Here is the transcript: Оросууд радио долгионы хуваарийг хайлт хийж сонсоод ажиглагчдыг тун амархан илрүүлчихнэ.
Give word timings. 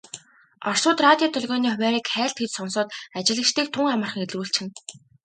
Оросууд 0.69 0.99
радио 1.07 1.27
долгионы 1.33 1.69
хуваарийг 1.73 2.05
хайлт 2.13 2.37
хийж 2.39 2.51
сонсоод 2.55 2.89
ажиглагчдыг 3.17 3.67
тун 3.73 3.87
амархан 3.95 4.23
илрүүлчихнэ. 4.25 4.69